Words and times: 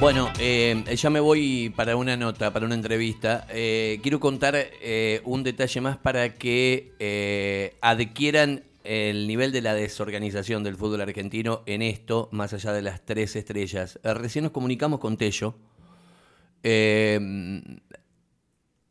Bueno, 0.00 0.30
eh, 0.38 0.84
ya 0.96 1.10
me 1.10 1.18
voy 1.18 1.70
para 1.74 1.96
una 1.96 2.16
nota, 2.16 2.52
para 2.52 2.66
una 2.66 2.76
entrevista. 2.76 3.46
Eh, 3.50 3.98
quiero 4.02 4.20
contar 4.20 4.54
eh, 4.56 5.20
un 5.24 5.42
detalle 5.42 5.80
más 5.80 5.96
para 5.96 6.34
que 6.34 6.92
eh, 7.00 7.74
adquieran 7.80 8.62
el 8.84 9.26
nivel 9.26 9.50
de 9.50 9.60
la 9.60 9.74
desorganización 9.74 10.62
del 10.62 10.76
fútbol 10.76 11.00
argentino 11.00 11.62
en 11.66 11.82
esto, 11.82 12.28
más 12.30 12.52
allá 12.54 12.72
de 12.72 12.82
las 12.82 13.04
tres 13.04 13.34
estrellas. 13.34 13.98
Eh, 14.04 14.14
recién 14.14 14.44
nos 14.44 14.52
comunicamos 14.52 15.00
con 15.00 15.16
Tello. 15.16 15.56
Eh, 16.62 17.18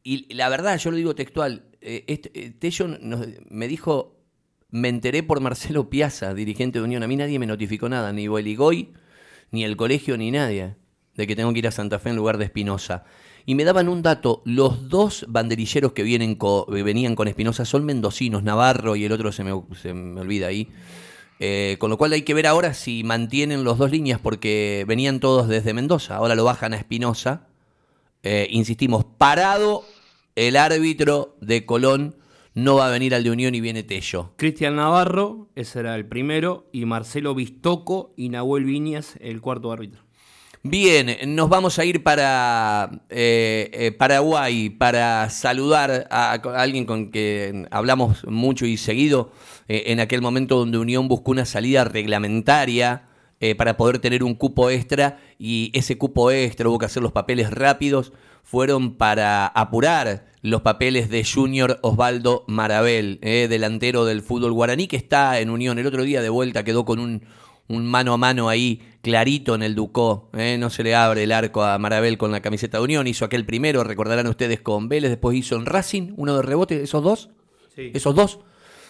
y 0.03 0.33
la 0.33 0.49
verdad, 0.49 0.77
yo 0.77 0.91
lo 0.91 0.97
digo 0.97 1.15
textual, 1.15 1.63
este, 1.79 2.51
Tello 2.51 2.87
nos- 2.99 3.27
me 3.49 3.67
dijo, 3.69 4.17
me 4.71 4.89
enteré 4.89 5.23
por 5.23 5.39
Marcelo 5.39 5.89
Piazza, 5.89 6.33
dirigente 6.33 6.79
de 6.79 6.85
Unión. 6.85 7.03
A 7.03 7.07
mí 7.07 7.15
nadie 7.15 7.39
me 7.39 7.45
notificó 7.47 7.87
nada, 7.87 8.11
ni 8.11 8.27
Beligoy, 8.27 8.93
ni 9.51 9.63
el 9.63 9.77
colegio, 9.77 10.17
ni 10.17 10.31
nadie, 10.31 10.75
de 11.17 11.27
que 11.27 11.35
tengo 11.35 11.51
que 11.51 11.59
ir 11.59 11.67
a 11.67 11.71
Santa 11.71 11.99
Fe 11.99 12.11
en 12.11 12.15
lugar 12.15 12.37
de 12.37 12.45
Espinosa. 12.45 13.03
Y 13.45 13.55
me 13.55 13.63
daban 13.63 13.89
un 13.89 14.01
dato, 14.01 14.41
los 14.45 14.89
dos 14.89 15.25
banderilleros 15.27 15.93
que 15.93 16.03
vienen 16.03 16.37
eh, 16.41 16.83
venían 16.83 17.15
con 17.15 17.27
Espinosa 17.27 17.65
son 17.65 17.85
mendocinos, 17.85 18.43
Navarro 18.43 18.95
y 18.95 19.05
el 19.05 19.11
otro 19.11 19.31
se 19.31 19.43
me, 19.43 19.51
se 19.81 19.93
me 19.93 20.21
olvida 20.21 20.47
ahí. 20.47 20.69
Eh, 21.39 21.77
con 21.79 21.89
lo 21.89 21.97
cual 21.97 22.13
hay 22.13 22.23
que 22.23 22.33
ver 22.33 22.47
ahora 22.47 22.73
si 22.73 23.03
mantienen 23.03 23.63
los 23.63 23.77
dos 23.77 23.91
líneas 23.91 24.19
porque 24.19 24.85
venían 24.87 25.19
todos 25.19 25.47
desde 25.47 25.73
Mendoza, 25.73 26.15
ahora 26.15 26.35
lo 26.35 26.43
bajan 26.43 26.73
a 26.73 26.77
Espinosa. 26.77 27.47
Eh, 28.23 28.47
insistimos, 28.49 29.05
parado 29.17 29.83
el 30.35 30.55
árbitro 30.57 31.35
de 31.39 31.65
Colón, 31.65 32.15
no 32.53 32.75
va 32.75 32.87
a 32.87 32.91
venir 32.91 33.13
al 33.15 33.23
de 33.23 33.31
Unión 33.31 33.55
y 33.55 33.61
viene 33.61 33.83
Tello. 33.83 34.33
Cristian 34.35 34.75
Navarro, 34.75 35.47
ese 35.55 35.79
era 35.79 35.95
el 35.95 36.05
primero, 36.05 36.67
y 36.71 36.85
Marcelo 36.85 37.33
Bistoco 37.33 38.13
y 38.17 38.29
Nahuel 38.29 38.65
Viñas, 38.65 39.15
el 39.21 39.41
cuarto 39.41 39.71
árbitro. 39.71 40.06
Bien, 40.63 41.35
nos 41.35 41.49
vamos 41.49 41.77
a 41.77 41.85
ir 41.85 42.03
para 42.03 42.89
eh, 43.09 43.69
eh, 43.73 43.91
Paraguay 43.91 44.69
para 44.69 45.29
saludar 45.29 46.07
a, 46.09 46.33
alguien 46.33 46.85
con 46.85 47.11
que 47.11 47.67
hablamos 47.69 48.25
mucho 48.25 48.65
y 48.65 48.75
seguido 48.75 49.31
eh, 49.67 49.83
en 49.87 49.99
aquel 49.99 50.21
momento 50.21 50.57
donde 50.57 50.79
Unión 50.79 51.07
buscó 51.07 51.31
una 51.31 51.45
salida 51.45 51.83
reglamentaria 51.83 53.07
eh, 53.39 53.53
para 53.53 53.77
poder 53.77 53.99
tener 53.99 54.23
un 54.23 54.33
cupo 54.33 54.71
extra 54.71 55.19
y 55.37 55.71
ese 55.73 55.97
cupo 55.97 56.31
extra 56.31 56.67
hubo 56.67 56.79
que 56.79 56.87
hacer 56.87 57.03
los 57.03 57.11
papeles 57.11 57.51
rápidos, 57.51 58.11
fueron 58.43 58.95
para 58.95 59.45
apurar 59.45 60.25
los 60.41 60.63
papeles 60.63 61.09
de 61.09 61.23
Junior 61.23 61.79
Osvaldo 61.83 62.45
Marabel, 62.47 63.19
delantero 63.21 64.05
del 64.05 64.21
fútbol 64.21 64.53
guaraní 64.53 64.87
que 64.87 64.95
está 64.95 65.39
en 65.39 65.49
Unión. 65.49 65.77
El 65.77 65.85
otro 65.85 66.03
día 66.03 66.21
de 66.21 66.29
vuelta 66.29 66.63
quedó 66.63 66.85
con 66.85 66.99
un, 66.99 67.23
un 67.69 67.85
mano 67.85 68.13
a 68.13 68.17
mano 68.17 68.49
ahí 68.49 68.81
clarito 69.01 69.55
en 69.55 69.63
el 69.63 69.75
Ducó. 69.75 70.29
eh, 70.33 70.57
No 70.59 70.69
se 70.69 70.83
le 70.83 70.95
abre 70.95 71.23
el 71.23 71.31
arco 71.31 71.63
a 71.63 71.77
Marabel 71.77 72.17
con 72.17 72.31
la 72.31 72.41
camiseta 72.41 72.77
de 72.77 72.83
Unión. 72.83 73.07
Hizo 73.07 73.25
aquel 73.25 73.45
primero, 73.45 73.83
recordarán 73.83 74.27
ustedes, 74.27 74.61
con 74.61 74.89
Vélez. 74.89 75.09
Después 75.11 75.37
hizo 75.37 75.55
en 75.55 75.65
Racing, 75.65 76.13
uno 76.17 76.35
de 76.35 76.41
rebote. 76.43 76.81
¿Esos 76.81 77.03
dos? 77.03 77.29
Sí. 77.75 77.91
Esos 77.93 78.15
dos. 78.15 78.39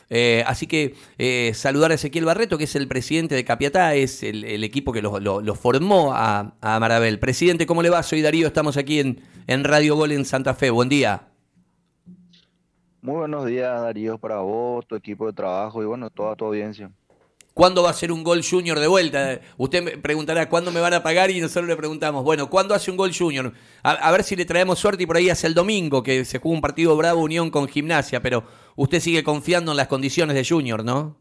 Eh, 0.09 0.43
así 0.47 0.67
que 0.67 0.95
eh, 1.17 1.51
saludar 1.53 1.91
a 1.91 1.95
Ezequiel 1.95 2.23
Barreto, 2.23 2.57
que 2.57 2.63
es 2.63 2.75
el 2.77 2.87
presidente 2.87 3.35
de 3.35 3.43
Capiatá, 3.43 3.93
es 3.95 4.23
el, 4.23 4.45
el 4.45 4.63
equipo 4.63 4.93
que 4.93 5.01
lo, 5.01 5.19
lo- 5.19 5.41
lo 5.41 5.55
formó 5.55 6.13
a, 6.13 6.55
a 6.61 6.79
Marabel. 6.79 7.19
Presidente, 7.19 7.65
¿cómo 7.65 7.81
le 7.83 7.89
va? 7.89 8.01
Soy 8.03 8.21
Darío, 8.21 8.47
estamos 8.47 8.77
aquí 8.77 8.99
en, 9.01 9.19
en 9.47 9.63
Radio 9.65 9.95
Gol 9.97 10.13
en 10.13 10.23
Santa 10.23 10.53
Fe. 10.53 10.69
Buen 10.69 10.87
día. 10.87 11.27
Muy 13.01 13.15
buenos 13.17 13.45
días, 13.45 13.81
Darío, 13.81 14.17
para 14.17 14.37
vos, 14.39 14.85
tu 14.87 14.95
equipo 14.95 15.27
de 15.27 15.33
trabajo 15.33 15.81
y 15.81 15.85
bueno, 15.85 16.09
toda 16.09 16.35
tu 16.35 16.45
audiencia. 16.45 16.89
¿Cuándo 17.57 17.81
va 17.81 17.89
a 17.89 17.93
ser 17.93 18.11
un 18.11 18.23
gol 18.23 18.43
junior 18.47 18.79
de 18.79 18.85
vuelta? 18.85 19.41
Usted 19.57 19.81
me 19.81 19.97
preguntará 19.97 20.47
cuándo 20.47 20.71
me 20.71 20.79
van 20.79 20.93
a 20.93 21.01
pagar 21.01 21.31
y 21.31 21.41
nosotros 21.41 21.67
le 21.67 21.75
preguntamos, 21.75 22.23
bueno, 22.23 22.51
¿cuándo 22.51 22.75
hace 22.75 22.91
un 22.91 22.97
gol 22.97 23.11
junior? 23.11 23.51
A, 23.81 24.11
ver 24.11 24.23
si 24.23 24.35
le 24.35 24.45
traemos 24.45 24.77
suerte 24.77 25.01
y 25.01 25.05
por 25.07 25.17
ahí 25.17 25.31
hace 25.31 25.47
el 25.47 25.55
domingo, 25.55 26.03
que 26.03 26.23
se 26.23 26.37
juega 26.37 26.53
un 26.55 26.61
partido 26.61 26.95
Bravo 26.95 27.19
Unión 27.19 27.49
con 27.49 27.67
gimnasia, 27.67 28.21
pero 28.21 28.43
usted 28.75 28.99
sigue 28.99 29.23
confiando 29.23 29.71
en 29.71 29.77
las 29.77 29.87
condiciones 29.87 30.35
de 30.35 30.45
junior, 30.45 30.85
¿no? 30.85 31.17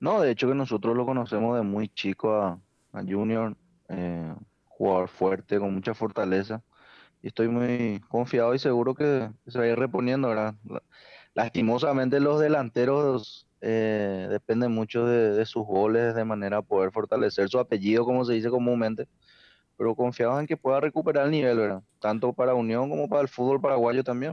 No, 0.00 0.22
de 0.22 0.30
hecho 0.30 0.48
que 0.48 0.54
nosotros 0.54 0.96
lo 0.96 1.04
conocemos 1.04 1.54
de 1.54 1.62
muy 1.62 1.90
chico 1.90 2.34
a, 2.34 2.58
Junior, 3.06 3.54
eh, 3.90 4.34
jugador 4.64 5.10
fuerte, 5.10 5.58
con 5.58 5.74
mucha 5.74 5.92
fortaleza. 5.92 6.62
Y 7.20 7.26
estoy 7.26 7.48
muy 7.48 8.00
confiado 8.08 8.54
y 8.54 8.58
seguro 8.58 8.94
que 8.94 9.28
se 9.46 9.58
va 9.58 9.64
a 9.66 9.68
ir 9.68 9.78
reponiendo, 9.78 10.28
¿verdad? 10.28 10.54
La- 10.64 10.82
Lastimosamente 11.34 12.18
los 12.18 12.40
delanteros 12.40 13.47
eh, 13.60 14.26
dependen 14.30 14.72
mucho 14.72 15.04
de, 15.06 15.44
sus 15.46 15.66
goles, 15.66 16.14
de 16.14 16.24
manera 16.24 16.58
a 16.58 16.62
poder 16.62 16.90
fortalecer 16.92 17.48
su 17.48 17.58
apellido, 17.58 18.04
como 18.04 18.24
se 18.24 18.34
dice 18.34 18.50
comúnmente. 18.50 19.06
Pero 19.76 19.94
confiados 19.94 20.40
en 20.40 20.46
que 20.46 20.56
pueda 20.56 20.80
recuperar 20.80 21.26
el 21.26 21.30
nivel. 21.30 21.78
Tanto 22.00 22.32
para 22.32 22.54
Unión 22.54 22.90
como 22.90 23.08
para 23.08 23.22
el 23.22 23.28
fútbol 23.28 23.60
paraguayo 23.60 24.02
también. 24.02 24.32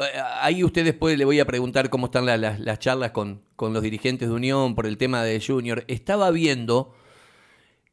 Eh, 0.00 0.04
Ahí 0.40 0.64
usted 0.64 0.84
después 0.84 1.16
le 1.16 1.24
voy 1.24 1.38
a 1.40 1.44
preguntar 1.44 1.88
cómo 1.90 2.06
están 2.06 2.26
la- 2.26 2.36
las, 2.36 2.58
las 2.58 2.78
charlas 2.80 3.12
con, 3.12 3.42
con 3.56 3.72
los 3.72 3.82
dirigentes 3.82 4.28
de 4.28 4.34
Unión 4.34 4.74
por 4.74 4.86
el 4.86 4.98
tema 4.98 5.22
de 5.22 5.40
Junior. 5.44 5.84
Estaba 5.86 6.30
viendo 6.32 6.92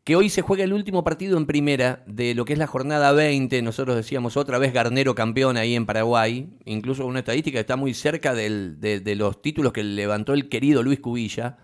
que 0.04 0.16
hoy 0.16 0.30
se 0.30 0.42
juega 0.42 0.64
el 0.64 0.74
último 0.74 1.04
partido 1.04 1.38
en 1.38 1.46
primera 1.46 2.04
de 2.08 2.34
lo 2.34 2.44
que 2.44 2.54
es 2.54 2.60
la 2.60 2.66
jornada 2.68 3.12
20. 3.12 3.62
Nosotros 3.62 3.96
decíamos 3.96 4.36
otra 4.36 4.58
vez 4.58 4.74
Garnero 4.74 5.14
campeón 5.14 5.58
ahí 5.58 5.76
en 5.76 5.86
Paraguay, 5.86 6.50
incluso 6.66 7.06
una 7.06 7.20
estadística 7.20 7.58
que 7.58 7.62
está 7.62 7.76
muy 7.76 7.94
cerca 7.94 8.34
del- 8.34 8.80
de, 8.80 9.16
los 9.16 9.42
títulos 9.44 9.74
que 9.74 9.84
levantó 9.84 10.34
el 10.34 10.50
querido 10.50 10.82
Luis 10.82 11.00
Cubilla. 11.00 11.58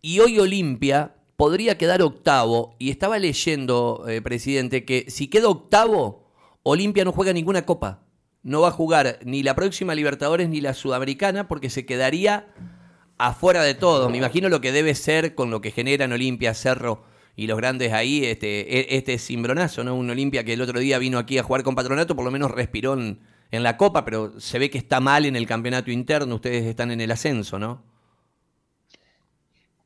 Y 0.00 0.20
hoy 0.20 0.38
Olimpia 0.38 1.16
podría 1.36 1.76
quedar 1.76 2.00
octavo. 2.02 2.76
Y 2.78 2.90
estaba 2.90 3.18
leyendo, 3.18 4.04
eh, 4.08 4.22
presidente, 4.22 4.84
que 4.84 5.06
si 5.08 5.26
queda 5.26 5.48
octavo, 5.48 6.30
Olimpia 6.62 7.04
no 7.04 7.10
juega 7.10 7.32
ninguna 7.32 7.62
copa. 7.66 8.04
No 8.44 8.60
va 8.60 8.68
a 8.68 8.72
jugar 8.72 9.18
ni 9.24 9.42
la 9.42 9.56
próxima 9.56 9.96
Libertadores 9.96 10.48
ni 10.48 10.60
la 10.60 10.74
Sudamericana 10.74 11.48
porque 11.48 11.70
se 11.70 11.86
quedaría 11.86 12.46
afuera 13.18 13.62
de 13.64 13.74
todo. 13.74 14.08
Me 14.10 14.18
imagino 14.18 14.48
lo 14.48 14.60
que 14.60 14.70
debe 14.70 14.94
ser 14.94 15.34
con 15.34 15.50
lo 15.50 15.60
que 15.60 15.72
generan 15.72 16.12
Olimpia, 16.12 16.54
Cerro 16.54 17.12
y 17.36 17.46
los 17.46 17.56
grandes 17.56 17.92
ahí, 17.92 18.24
este, 18.24 18.78
e- 18.78 18.96
este 18.96 19.18
cimbronazo, 19.18 19.82
¿no? 19.82 19.94
Un 19.96 20.10
Olimpia 20.10 20.44
que 20.44 20.52
el 20.52 20.60
otro 20.60 20.78
día 20.78 20.98
vino 20.98 21.18
aquí 21.18 21.38
a 21.38 21.42
jugar 21.42 21.62
con 21.62 21.74
Patronato, 21.74 22.14
por 22.14 22.24
lo 22.24 22.30
menos 22.30 22.50
respiró 22.50 22.94
en, 22.94 23.18
la 23.50 23.76
Copa, 23.76 24.04
pero 24.04 24.40
se 24.40 24.58
ve 24.58 24.68
que 24.68 24.78
está 24.78 24.98
mal 24.98 25.24
en 25.26 25.36
el 25.36 25.46
campeonato 25.46 25.92
interno. 25.92 26.34
Ustedes 26.34 26.64
están 26.64 26.90
en 26.90 27.00
el 27.00 27.12
ascenso, 27.12 27.56
¿no? 27.56 27.84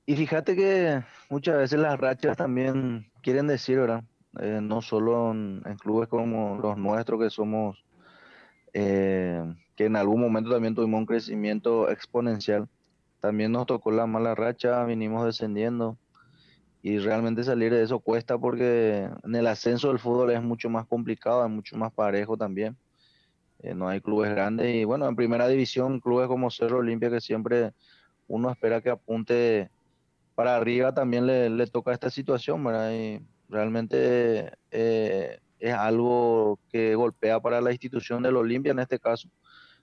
Y 0.06 0.16
fíjate 0.16 0.56
que 0.56 1.03
muchas 1.28 1.58
veces 1.58 1.78
las 1.78 2.00
rachas 2.00 2.38
también 2.38 3.10
quieren 3.22 3.47
decir, 3.47 3.78
¿verdad? 3.78 4.04
Eh, 4.41 4.60
no 4.62 4.81
solo 4.81 5.32
en, 5.32 5.60
en 5.66 5.76
clubes 5.76 6.08
como 6.08 6.58
los 6.62 6.78
nuestros, 6.78 7.20
que 7.20 7.28
somos, 7.28 7.84
eh, 8.72 9.42
que 9.76 9.84
en 9.84 9.97
algún 9.97 10.22
momento 10.22 10.48
también 10.48 10.75
tuvimos 10.75 11.00
un 11.00 11.06
crecimiento 11.06 11.91
exponencial. 11.91 12.70
También 13.20 13.53
nos 13.53 13.66
tocó 13.66 13.91
la 13.91 14.06
mala 14.06 14.34
racha, 14.34 14.82
vinimos 14.84 15.26
descendiendo 15.26 15.98
y 16.82 16.98
realmente 16.98 17.42
salir 17.42 17.72
de 17.72 17.82
eso 17.82 17.98
cuesta 17.98 18.38
porque 18.38 19.08
en 19.24 19.34
el 19.34 19.46
ascenso 19.46 19.88
del 19.88 19.98
fútbol 19.98 20.30
es 20.30 20.42
mucho 20.42 20.70
más 20.70 20.86
complicado, 20.86 21.44
es 21.44 21.50
mucho 21.50 21.76
más 21.76 21.92
parejo 21.92 22.36
también. 22.36 22.76
Eh, 23.60 23.74
no 23.74 23.88
hay 23.88 24.00
clubes 24.00 24.30
grandes 24.30 24.72
y 24.74 24.84
bueno, 24.84 25.08
en 25.08 25.16
primera 25.16 25.48
división, 25.48 25.98
clubes 26.00 26.28
como 26.28 26.50
Cerro 26.50 26.78
Olimpia 26.78 27.10
que 27.10 27.20
siempre 27.20 27.72
uno 28.28 28.50
espera 28.50 28.80
que 28.80 28.90
apunte 28.90 29.70
para 30.36 30.54
arriba 30.54 30.94
también 30.94 31.26
le, 31.26 31.50
le 31.50 31.66
toca 31.66 31.92
esta 31.92 32.10
situación, 32.10 32.62
¿verdad? 32.62 32.92
Y 32.92 33.20
realmente 33.48 34.52
eh, 34.70 35.40
es 35.58 35.74
algo 35.74 36.60
que 36.70 36.94
golpea 36.94 37.40
para 37.40 37.60
la 37.60 37.72
institución 37.72 38.22
del 38.22 38.36
Olimpia 38.36 38.70
en 38.70 38.78
este 38.78 39.00
caso, 39.00 39.28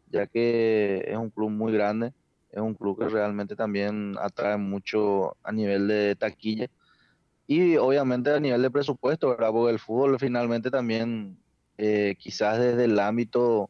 ya 0.10 0.28
que 0.28 1.04
es 1.06 1.18
un 1.18 1.30
club 1.30 1.50
muy 1.50 1.74
grande, 1.74 2.14
es 2.52 2.62
un 2.62 2.74
club 2.74 2.98
que 2.98 3.10
realmente 3.10 3.58
también 3.58 4.16
atrae 4.18 4.56
mucho 4.56 5.36
a 5.44 5.52
nivel 5.52 5.90
de 5.90 6.16
taquilla 6.16 6.70
y 7.48 7.78
obviamente 7.78 8.32
a 8.32 8.40
nivel 8.40 8.62
de 8.62 8.72
presupuesto, 8.72 9.30
¿verdad? 9.30 9.52
Porque 9.52 9.74
el 9.74 9.80
fútbol 9.80 10.18
finalmente 10.20 10.72
también, 10.72 11.38
eh, 11.78 12.16
quizás 12.18 12.60
desde 12.60 12.86
el 12.86 13.00
ámbito 13.00 13.70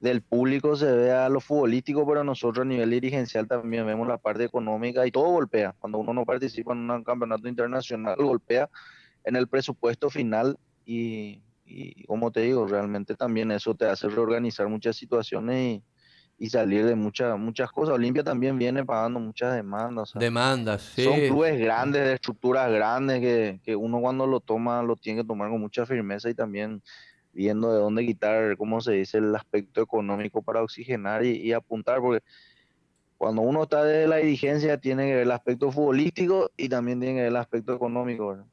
del 0.00 0.22
público 0.22 0.76
se 0.76 0.90
ve 0.92 1.12
a 1.12 1.28
lo 1.28 1.40
futbolístico, 1.40 2.06
pero 2.06 2.24
nosotros 2.24 2.64
a 2.64 2.68
nivel 2.68 2.90
dirigencial 2.90 3.46
también 3.46 3.86
vemos 3.86 4.06
la 4.08 4.18
parte 4.18 4.44
económica 4.44 5.06
y 5.06 5.10
todo 5.10 5.28
golpea. 5.28 5.74
Cuando 5.78 5.98
uno 5.98 6.12
no 6.12 6.24
participa 6.24 6.72
en 6.72 6.90
un 6.90 7.04
campeonato 7.04 7.48
internacional, 7.48 8.16
golpea 8.16 8.68
en 9.24 9.36
el 9.36 9.48
presupuesto 9.48 10.10
final 10.10 10.58
y, 10.84 11.42
y 11.64 12.04
como 12.04 12.30
te 12.30 12.40
digo, 12.40 12.66
realmente 12.66 13.14
también 13.14 13.50
eso 13.50 13.74
te 13.74 13.86
hace 13.86 14.08
reorganizar 14.08 14.68
muchas 14.68 14.96
situaciones 14.96 15.56
y, 15.56 15.82
y 16.38 16.50
salir 16.50 16.84
de 16.84 16.94
muchas 16.94 17.38
muchas 17.38 17.70
cosas. 17.70 17.94
Olimpia 17.94 18.22
también 18.22 18.58
viene 18.58 18.84
pagando 18.84 19.20
muchas 19.20 19.54
demandas. 19.54 20.12
Demandas, 20.14 20.82
sí. 20.94 21.04
son 21.04 21.20
clubes 21.20 21.58
grandes, 21.58 22.04
de 22.04 22.14
estructuras 22.14 22.70
grandes, 22.70 23.20
que, 23.20 23.60
que 23.64 23.76
uno 23.76 24.00
cuando 24.00 24.26
lo 24.26 24.40
toma 24.40 24.82
lo 24.82 24.96
tiene 24.96 25.22
que 25.22 25.26
tomar 25.26 25.50
con 25.50 25.60
mucha 25.60 25.86
firmeza 25.86 26.28
y 26.28 26.34
también 26.34 26.82
viendo 27.32 27.72
de 27.72 27.78
dónde 27.78 28.06
quitar, 28.06 28.56
¿cómo 28.56 28.80
se 28.80 28.92
dice?, 28.92 29.18
el 29.18 29.34
aspecto 29.34 29.82
económico 29.82 30.42
para 30.42 30.62
oxigenar 30.62 31.24
y, 31.24 31.36
y 31.36 31.52
apuntar, 31.52 32.00
porque 32.00 32.24
cuando 33.18 33.42
uno 33.42 33.64
está 33.64 33.84
desde 33.84 34.08
la 34.08 34.16
dirigencia 34.16 34.78
tiene 34.78 35.06
que 35.06 35.14
ver 35.14 35.22
el 35.22 35.30
aspecto 35.30 35.70
futbolístico 35.70 36.50
y 36.56 36.68
también 36.68 37.00
tiene 37.00 37.14
que 37.16 37.20
ver 37.22 37.30
el 37.30 37.36
aspecto 37.36 37.74
económico. 37.74 38.28
¿verdad? 38.28 38.46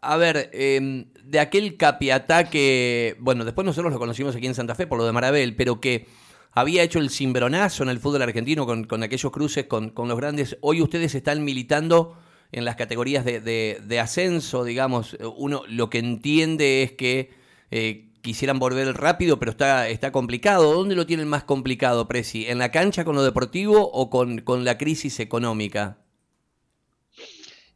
A 0.00 0.16
ver, 0.16 0.50
em, 0.52 1.06
de 1.24 1.40
aquel 1.40 1.76
capiataque, 1.76 3.16
bueno, 3.20 3.44
después 3.44 3.64
nosotros 3.64 3.92
lo 3.92 3.98
conocimos 3.98 4.34
aquí 4.34 4.46
en 4.46 4.54
Santa 4.54 4.74
Fe 4.74 4.86
por 4.86 4.98
lo 4.98 5.06
de 5.06 5.12
Marabel, 5.12 5.56
pero 5.56 5.80
que 5.80 6.06
había 6.54 6.82
hecho 6.82 7.00
el 7.00 7.10
cimbronazo 7.10 7.82
en 7.82 7.88
el 7.88 7.98
fútbol 7.98 8.22
argentino 8.22 8.64
con, 8.64 8.84
con 8.84 9.02
aquellos 9.02 9.32
cruces 9.32 9.66
con, 9.66 9.90
con, 9.90 10.08
los 10.08 10.16
grandes. 10.16 10.56
Hoy 10.60 10.80
ustedes 10.80 11.14
están 11.14 11.42
militando 11.44 12.16
en 12.52 12.64
las 12.64 12.76
categorías 12.76 13.24
de, 13.24 13.40
de, 13.40 14.00
ascenso, 14.00 14.62
digamos. 14.62 15.16
Uno 15.36 15.62
lo 15.68 15.90
que 15.90 15.98
entiende 15.98 16.84
es 16.84 16.92
que 16.92 17.32
eh, 17.72 18.12
quisieran 18.22 18.60
volver 18.60 18.96
rápido, 18.96 19.40
pero 19.40 19.50
está, 19.50 19.88
está 19.88 20.12
complicado. 20.12 20.72
¿Dónde 20.72 20.94
lo 20.94 21.06
tienen 21.06 21.26
más 21.26 21.42
complicado, 21.42 22.06
Presi? 22.06 22.46
¿En 22.46 22.58
la 22.58 22.70
cancha 22.70 23.04
con 23.04 23.16
lo 23.16 23.24
deportivo 23.24 23.90
o 23.90 24.08
con, 24.08 24.38
con 24.38 24.64
la 24.64 24.78
crisis 24.78 25.18
económica? 25.18 25.98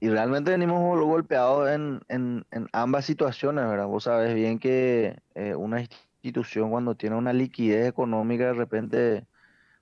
Y 0.01 0.09
realmente 0.09 0.53
venimos 0.53 0.81
golpeados 1.01 1.69
en, 1.71 2.01
en, 2.09 2.45
ambas 2.73 3.05
situaciones, 3.05 3.69
¿verdad? 3.69 3.89
Vos 3.89 4.05
sabes 4.05 4.33
bien 4.37 4.61
que 4.61 5.19
eh, 5.35 5.57
una 5.57 5.85
institución 6.29 6.71
cuando 6.71 6.95
tiene 6.95 7.17
una 7.17 7.33
liquidez 7.33 7.89
económica 7.89 8.47
de 8.47 8.55
repente 8.55 9.27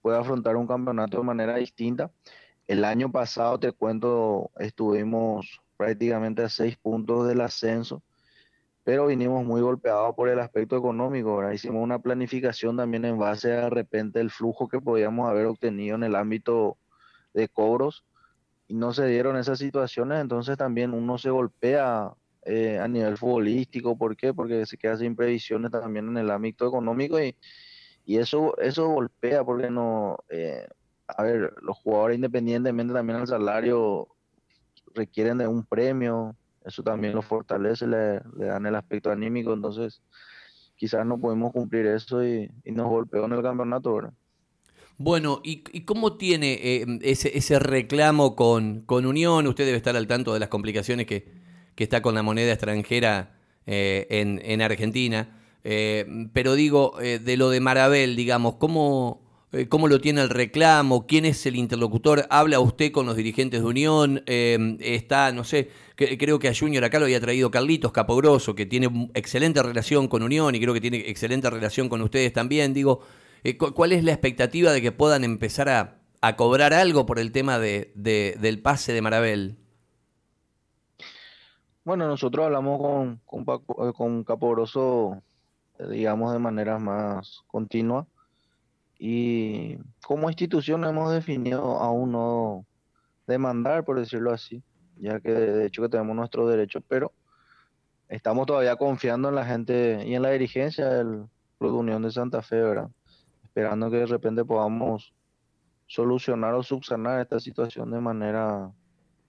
puede 0.03 0.19
afrontar 0.19 0.57
un 0.57 0.67
campeonato 0.67 1.19
de 1.19 1.25
manera 1.25 1.57
distinta. 1.57 2.11
El 2.67 2.85
año 2.85 3.11
pasado, 3.13 3.59
te 3.59 3.73
cuento, 3.73 4.51
estuvimos 4.59 5.61
prácticamente 5.77 6.43
a 6.43 6.49
seis 6.49 6.77
puntos 6.77 7.29
del 7.29 7.41
ascenso 7.41 8.03
pero 8.87 9.09
vinimos 9.09 9.45
muy 9.45 9.61
golpeados 9.63 10.15
por 10.15 10.29
el 10.29 10.39
aspecto 10.39 10.77
económico. 10.77 11.43
Hicimos 11.53 11.83
una 11.83 11.99
planificación 11.99 12.77
también 12.77 13.05
en 13.05 13.19
base 13.19 13.53
a 13.53 13.63
de 13.63 13.71
repente 13.71 14.21
el 14.21 14.31
flujo 14.31 14.69
que 14.69 14.81
podíamos 14.81 15.29
haber 15.29 15.47
obtenido 15.47 15.97
en 15.97 16.05
el 16.05 16.15
ámbito 16.15 16.79
de 17.35 17.49
cobros 17.49 18.05
y 18.69 18.75
no 18.75 18.93
se 18.93 19.09
dieron 19.09 19.37
esas 19.37 19.59
situaciones, 19.59 20.21
entonces 20.21 20.57
también 20.57 20.95
uno 20.95 21.19
se 21.19 21.31
golpea 21.31 22.15
eh, 22.47 22.79
a 22.79 22.87
nivel 22.87 23.17
futbolístico. 23.17 23.99
¿Por 23.99 24.17
qué? 24.17 24.33
Porque 24.33 24.65
se 24.67 24.79
queda 24.79 24.97
sin 24.97 25.17
previsiones 25.17 25.73
también 25.73 26.09
en 26.09 26.17
el 26.17 26.31
ámbito 26.31 26.69
económico 26.69 27.21
y, 27.21 27.35
y 28.05 28.19
eso, 28.19 28.57
eso 28.59 28.89
golpea 28.89 29.45
porque 29.45 29.69
no... 29.69 30.19
Eh, 30.29 30.67
a 31.09 31.23
ver, 31.23 31.55
los 31.61 31.77
jugadores 31.79 32.17
independientemente 32.17 32.95
también 32.95 33.19
del 33.19 33.29
salario 33.29 34.09
requieren 34.95 35.39
de 35.39 35.47
un 35.47 35.65
premio, 35.65 36.35
eso 36.65 36.83
también 36.83 37.15
lo 37.15 37.23
fortalece, 37.23 37.87
le, 37.87 38.21
dan 38.37 38.67
el 38.67 38.75
aspecto 38.75 39.11
anímico, 39.11 39.53
entonces 39.53 40.03
quizás 40.75 41.07
no 41.07 41.19
podemos 41.19 41.53
cumplir 41.53 41.87
eso 41.87 42.25
y, 42.25 42.51
nos 42.65 42.89
golpeó 42.89 43.25
en 43.25 43.33
el 43.33 43.43
campeonato, 43.43 43.95
¿verdad? 43.95 44.13
Bueno, 44.99 45.41
¿y, 45.45 45.63
cómo 45.85 46.17
tiene 46.17 46.55
eh, 46.55 46.87
ese, 47.03 47.37
ese, 47.37 47.59
reclamo 47.59 48.35
con, 48.35 48.81
con, 48.83 49.05
Unión? 49.05 49.47
Usted 49.47 49.67
debe 49.67 49.77
estar 49.77 49.97
al 49.97 50.07
tanto 50.07 50.33
de 50.33 50.41
las 50.41 50.49
complicaciones 50.49 51.07
que, 51.07 51.46
que 51.77 51.85
está 51.85 52.03
con 52.03 52.17
la 52.17 52.25
moneda 52.25 52.53
extranjera 52.53 53.37
eh, 53.67 54.09
en, 54.11 54.41
en, 54.45 54.61
Argentina. 54.63 55.39
Eh, 55.63 56.29
pero 56.33 56.55
digo, 56.55 56.97
de 57.01 57.37
lo 57.37 57.51
de 57.51 57.61
Marabel, 57.61 58.17
digamos, 58.17 58.57
¿cómo, 58.57 59.27
eh, 59.57 59.69
cómo 59.69 59.89
lo 59.89 60.01
tiene 60.01 60.21
el 60.23 60.29
reclamo, 60.29 61.07
quién 61.07 61.25
es 61.25 61.47
el 61.47 61.57
interlocutor, 61.57 62.27
habla 62.31 62.59
usted 62.59 62.91
con 62.93 63.07
los 63.07 63.17
dirigentes 63.17 63.61
de 63.61 63.67
Unión, 63.67 64.23
eh, 64.27 64.77
está, 64.81 65.33
no 65.33 65.45
sé, 65.45 65.71
creo 65.95 66.41
que 66.41 66.49
a 66.49 66.55
Junior 66.55 66.85
acá 66.85 66.99
lo 66.99 67.07
había 67.07 67.21
traído 67.21 67.51
Carlitos 67.51 67.93
Capogroso, 67.93 68.55
que 68.55 68.67
tiene 68.67 69.09
excelente 69.15 69.63
relación 69.63 70.09
con 70.09 70.25
Unión 70.25 70.55
y 70.55 70.61
creo 70.61 70.75
que 70.75 70.81
tiene 70.81 71.09
excelente 71.09 71.49
relación 71.49 71.89
con 71.89 72.03
ustedes 72.03 72.33
también, 72.33 72.75
digo, 72.75 73.01
eh, 73.45 73.57
¿cuál 73.57 73.93
es 73.93 74.05
la 74.05 74.13
expectativa 74.13 74.73
de 74.73 74.83
que 74.83 74.93
puedan 74.93 75.25
empezar 75.25 75.69
a, 75.69 76.01
cobrar 76.37 76.75
algo 76.75 77.07
por 77.07 77.21
el 77.21 77.31
tema 77.31 77.61
de, 77.61 77.93
del 77.95 78.59
pase 78.59 78.93
de 78.93 79.01
Marabel? 79.01 79.59
Bueno, 81.87 82.09
nosotros 82.09 82.45
hablamos 82.45 82.81
con, 82.81 83.21
con, 83.25 83.93
con 83.93 84.25
Capogroso, 84.25 85.23
digamos, 85.89 86.33
de 86.33 86.41
manera 86.41 86.81
más 86.81 87.45
continua 87.47 88.09
y 88.99 89.79
como 90.05 90.29
institución 90.29 90.83
hemos 90.83 91.13
definido 91.13 91.79
aún 91.79 92.11
no 92.11 92.67
demandar, 93.29 93.85
por 93.85 94.01
decirlo 94.01 94.33
así, 94.33 94.65
ya 94.97 95.21
que 95.21 95.31
de 95.31 95.67
hecho 95.67 95.81
que 95.81 95.89
tenemos 95.89 96.17
nuestros 96.17 96.51
derechos, 96.51 96.83
pero 96.89 97.13
estamos 98.09 98.47
todavía 98.47 98.75
confiando 98.75 99.29
en 99.29 99.37
la 99.37 99.45
gente 99.45 100.03
y 100.09 100.17
en 100.17 100.23
la 100.23 100.31
dirigencia 100.31 100.89
del 100.89 101.27
Club 101.61 101.77
Unión 101.77 102.03
de 102.03 102.11
Santa 102.11 102.43
Fe, 102.43 102.63
¿verdad? 102.63 102.91
Esperando 103.45 103.93
que 103.93 103.99
de 103.99 104.07
repente 104.07 104.45
podamos 104.45 105.15
solucionar 105.87 106.53
o 106.55 106.65
subsanar 106.65 107.21
esta 107.21 107.39
situación 107.39 107.93
de 107.93 108.01
manera 108.01 108.73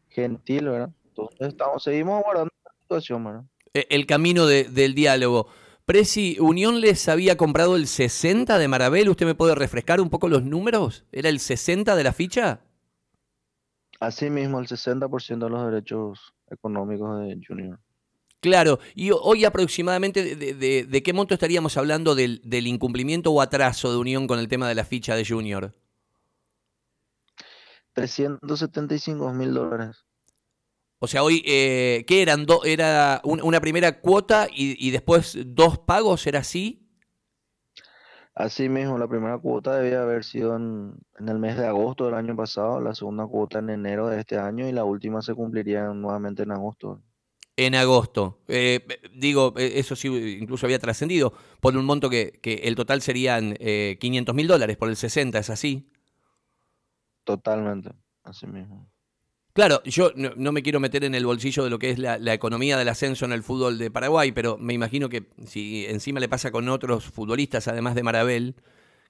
gentil, 0.10 0.70
¿verdad? 0.70 0.90
Entonces 1.24 1.48
estamos, 1.48 1.84
seguimos 1.84 2.24
guardando 2.24 2.52
la 2.64 2.72
situación, 2.82 3.24
¿verdad? 3.24 3.44
E, 3.74 3.88
el 3.90 4.06
camino 4.06 4.46
del 4.46 4.96
diálogo. 4.96 5.48
Presi, 5.86 6.38
¿Unión 6.40 6.82
les 6.82 7.08
había 7.08 7.38
comprado 7.38 7.78
el 7.78 7.88
60 7.88 8.58
de 8.58 8.68
Marabel? 8.68 9.10
¿Usted 9.10 9.26
me 9.26 9.36
puede 9.36 9.56
refrescar 9.56 10.02
un 10.02 10.10
poco 10.10 10.28
los 10.28 10.44
números? 10.44 11.06
¿Era 11.12 11.30
el 11.30 11.40
60 11.40 11.96
de 11.96 12.04
la 12.04 12.12
ficha? 12.12 12.60
Así 14.00 14.30
mismo, 14.30 14.60
el 14.60 14.68
60% 14.68 15.46
de 15.46 15.50
los 15.50 15.66
derechos 15.72 16.34
económicos 16.50 17.22
de 17.22 17.40
Junior. 17.46 17.80
Claro, 18.40 18.80
y 18.94 19.10
hoy 19.12 19.46
aproximadamente, 19.46 20.36
¿de, 20.36 21.04
qué 21.04 21.14
monto 21.14 21.34
estaríamos 21.34 21.76
hablando 21.78 22.14
del, 22.14 22.42
del, 22.44 22.68
incumplimiento 22.68 23.32
o 23.32 23.42
atraso 23.42 23.92
de 23.92 23.98
Unión 23.98 24.28
con 24.28 24.40
el 24.40 24.48
tema 24.48 24.70
de 24.70 24.76
la 24.76 24.86
ficha 24.86 25.16
de 25.16 25.26
Junior? 25.26 25.74
375 27.94 29.34
mil 29.34 29.54
dólares. 29.54 30.07
O 31.00 31.08
sea, 31.08 31.24
hoy, 31.24 31.44
eh, 31.46 32.06
¿qué 32.08 32.24
eran? 32.24 32.46
¿Era 32.64 33.22
una 33.24 33.62
primera 33.62 34.00
cuota 34.00 34.48
y, 34.52 34.90
después 34.90 35.38
dos 35.46 35.78
pagos? 35.78 36.26
¿Era 36.26 36.40
así? 36.40 36.88
Así 38.34 38.70
mismo, 38.70 38.98
la 38.98 39.08
primera 39.08 39.38
cuota 39.38 39.76
debía 39.78 40.02
haber 40.02 40.24
sido 40.24 40.56
en, 40.56 40.94
el 41.20 41.40
mes 41.40 41.58
de 41.58 41.66
agosto 41.66 42.06
del 42.06 42.14
año 42.14 42.36
pasado, 42.36 42.80
la 42.82 42.94
segunda 42.94 43.26
cuota 43.26 43.60
en 43.60 43.70
enero 43.70 44.08
de 44.08 44.20
este 44.20 44.38
año 44.38 44.68
y 44.68 44.72
la 44.72 44.84
última 44.84 45.22
se 45.22 45.34
cumpliría 45.34 45.86
nuevamente 45.88 46.44
en 46.44 46.52
agosto. 46.52 47.02
En 47.56 47.74
agosto. 47.74 48.40
Eh, 48.48 48.86
digo, 49.14 49.56
eh, 49.58 49.80
eso 49.80 49.96
sí, 49.96 50.38
incluso 50.40 50.68
había 50.68 50.78
trascendido 50.78 51.34
por 51.60 51.76
un 51.76 51.86
monto 51.86 52.12
que, 52.12 52.40
que 52.42 52.54
el 52.66 52.76
total 52.76 53.02
serían 53.02 53.56
eh, 53.60 53.98
500 54.00 54.36
mil 54.36 54.48
dólares 54.48 54.78
por 54.78 54.90
el 54.90 54.96
60, 54.96 55.40
¿es 55.40 55.50
así? 55.50 55.90
Totalmente, 57.24 57.92
así 58.24 58.46
mismo. 58.46 58.88
Claro, 59.58 59.82
yo 59.86 60.12
no, 60.16 60.52
me 60.52 60.62
quiero 60.62 60.80
meter 60.80 61.04
en 61.04 61.16
el 61.16 61.26
bolsillo 61.26 61.64
de 61.64 61.72
lo 61.72 61.80
que 61.80 61.90
es 61.90 61.98
la, 61.98 62.32
economía 62.32 62.78
del 62.78 62.90
ascenso 62.90 63.26
en 63.26 63.32
el 63.32 63.42
fútbol 63.42 63.80
de 63.80 63.90
Paraguay, 63.90 64.32
pero 64.32 64.60
me 64.60 64.74
imagino 64.76 65.10
que 65.10 65.32
si 65.48 65.88
encima 65.88 66.20
le 66.20 66.30
pasa 66.30 66.52
con 66.52 66.70
otros 66.70 67.06
futbolistas, 67.06 67.68
además 67.68 67.96
de 67.96 68.04
Marabel, 68.04 68.56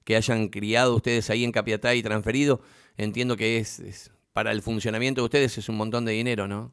que 0.05 0.15
hayan 0.15 0.47
criado 0.47 0.95
ustedes 0.95 1.29
ahí 1.29 1.43
en 1.43 1.51
Capiatá 1.51 1.95
y 1.95 2.01
transferido, 2.01 2.61
entiendo 2.95 3.35
que 3.35 3.57
es, 3.57 4.09
para 4.31 4.53
el 4.53 4.61
funcionamiento 4.61 5.19
de 5.19 5.25
ustedes 5.25 5.57
es 5.57 5.67
un 5.67 5.75
montón 5.75 6.05
de 6.05 6.13
dinero, 6.13 6.47
¿no? 6.47 6.71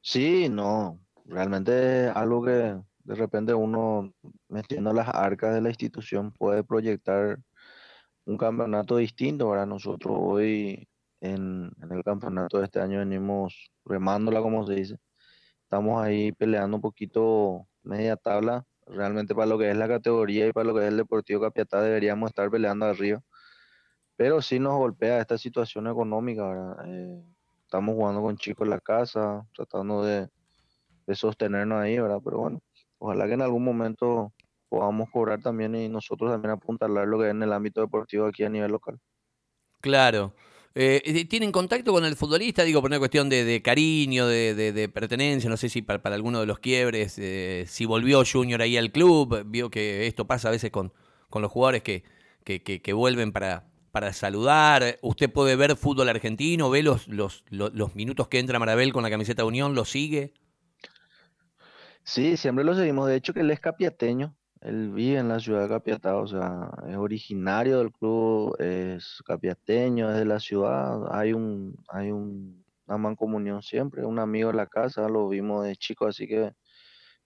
Sí, 0.00 0.48
no, 0.48 0.98
realmente 1.26 2.06
es 2.06 2.16
algo 2.16 2.42
que 2.42 2.74
de 3.04 3.14
repente 3.14 3.52
uno 3.52 4.14
metiendo 4.48 4.94
las 4.94 5.10
arcas 5.10 5.52
de 5.52 5.60
la 5.60 5.68
institución 5.68 6.32
puede 6.32 6.64
proyectar 6.64 7.38
un 8.24 8.38
campeonato 8.38 8.96
distinto 8.96 9.46
para 9.50 9.66
nosotros 9.66 10.16
hoy 10.18 10.88
en, 11.22 11.70
el 11.90 12.02
campeonato 12.04 12.58
de 12.58 12.64
este 12.64 12.80
año 12.80 12.98
venimos 12.98 13.70
remándola, 13.84 14.42
como 14.42 14.66
se 14.66 14.74
dice. 14.74 14.98
Estamos 15.62 16.02
ahí 16.02 16.32
peleando 16.32 16.76
un 16.76 16.82
poquito 16.82 17.66
media 17.82 18.16
tabla. 18.16 18.66
Realmente 18.86 19.34
para 19.34 19.46
lo 19.46 19.56
que 19.56 19.70
es 19.70 19.76
la 19.76 19.88
categoría 19.88 20.48
y 20.48 20.52
para 20.52 20.66
lo 20.66 20.74
que 20.74 20.80
es 20.80 20.88
el 20.88 20.96
Deportivo 20.96 21.40
Capiatá 21.40 21.80
deberíamos 21.80 22.30
estar 22.30 22.50
peleando 22.50 22.86
arriba. 22.86 23.22
Pero 24.16 24.42
sí 24.42 24.58
nos 24.58 24.76
golpea 24.76 25.20
esta 25.20 25.38
situación 25.38 25.86
económica. 25.86 26.76
Eh, 26.86 27.22
estamos 27.62 27.94
jugando 27.94 28.20
con 28.20 28.36
chicos 28.36 28.66
en 28.66 28.70
la 28.70 28.80
casa, 28.80 29.46
tratando 29.54 30.04
de, 30.04 30.28
de 31.06 31.14
sostenernos 31.14 31.80
ahí, 31.80 31.98
¿verdad? 31.98 32.20
Pero 32.22 32.38
bueno, 32.38 32.60
ojalá 32.98 33.26
que 33.26 33.34
en 33.34 33.42
algún 33.42 33.64
momento 33.64 34.32
podamos 34.68 35.08
cobrar 35.10 35.40
también 35.40 35.76
y 35.76 35.88
nosotros 35.88 36.32
también 36.32 36.50
apuntalar 36.50 37.06
lo 37.06 37.18
que 37.18 37.26
es 37.26 37.30
en 37.30 37.42
el 37.42 37.52
ámbito 37.52 37.80
deportivo 37.80 38.26
aquí 38.26 38.42
a 38.42 38.48
nivel 38.48 38.72
local. 38.72 38.98
Claro. 39.80 40.34
Eh, 40.74 41.02
eh, 41.04 41.24
¿Tienen 41.26 41.52
contacto 41.52 41.92
con 41.92 42.04
el 42.04 42.16
futbolista? 42.16 42.62
Digo, 42.62 42.80
por 42.80 42.90
una 42.90 42.98
cuestión 42.98 43.28
de, 43.28 43.60
cariño, 43.62 44.26
de, 44.26 44.90
pertenencia, 44.92 45.50
no 45.50 45.56
sé 45.56 45.68
si 45.68 45.82
para, 45.82 46.00
alguno 46.14 46.40
de 46.40 46.46
los 46.46 46.58
quiebres, 46.58 47.18
eh, 47.18 47.64
si 47.68 47.84
volvió 47.84 48.22
Junior 48.24 48.62
ahí 48.62 48.76
al 48.78 48.90
club, 48.90 49.42
vio 49.46 49.70
que 49.70 50.06
esto 50.06 50.26
pasa 50.26 50.48
a 50.48 50.50
veces 50.50 50.70
con, 50.70 50.92
con 51.28 51.42
los 51.42 51.52
jugadores 51.52 51.82
que, 51.82 52.04
que, 52.44 52.92
vuelven 52.94 53.32
para, 53.32 53.66
para 53.90 54.14
saludar. 54.14 54.98
¿Usted 55.02 55.30
puede 55.30 55.56
ver 55.56 55.76
fútbol 55.76 56.08
argentino? 56.08 56.70
¿Ve 56.70 56.82
los, 56.82 57.06
los, 57.06 57.44
los, 57.50 57.94
minutos 57.94 58.28
que 58.28 58.38
entra 58.38 58.58
Marabel 58.58 58.94
con 58.94 59.02
la 59.02 59.10
camiseta 59.10 59.42
de 59.42 59.48
Unión? 59.48 59.74
¿Lo 59.74 59.84
sigue? 59.84 60.32
Sí, 62.02 62.38
siempre 62.38 62.64
lo 62.64 62.74
seguimos. 62.74 63.08
De 63.08 63.16
hecho, 63.16 63.34
que 63.34 63.40
él 63.40 63.50
es 63.50 63.60
capiateño. 63.60 64.34
Él 64.62 64.90
vive 64.92 65.18
en 65.18 65.28
la 65.28 65.40
ciudad 65.40 65.62
de 65.62 65.68
Capiatá, 65.68 66.16
o 66.16 66.26
sea, 66.26 66.70
es 66.88 66.96
originario 66.96 67.78
del 67.78 67.92
club, 67.92 68.56
es 68.60 69.22
capiateño, 69.26 70.10
es 70.10 70.18
de 70.18 70.24
la 70.24 70.40
ciudad. 70.40 71.12
Hay 71.12 71.32
un, 71.32 71.76
hay 71.88 72.12
un 72.12 72.62
una 72.86 72.98
mancomunión 72.98 73.62
siempre, 73.62 74.04
un 74.04 74.18
amigo 74.18 74.50
en 74.50 74.56
la 74.56 74.66
casa, 74.66 75.08
lo 75.08 75.28
vimos 75.28 75.64
de 75.64 75.76
chico, 75.76 76.06
así 76.06 76.26
que 76.26 76.52